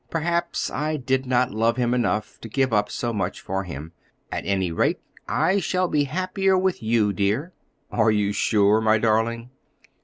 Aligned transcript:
Perhaps 0.09 0.71
I 0.71 0.97
did 0.97 1.27
not 1.27 1.51
love 1.51 1.77
him 1.77 1.93
enough 1.93 2.41
to 2.41 2.49
give 2.49 2.73
up 2.73 2.89
so 2.89 3.13
much 3.13 3.39
for 3.39 3.65
him. 3.65 3.91
At 4.31 4.47
any 4.47 4.71
rate 4.71 4.99
I 5.27 5.59
shall 5.59 5.87
be 5.87 6.05
happier 6.05 6.57
with 6.57 6.81
you, 6.81 7.13
dear." 7.13 7.53
"Are 7.91 8.09
you 8.09 8.33
sure, 8.33 8.81
my 8.81 8.97
darling?" 8.97 9.51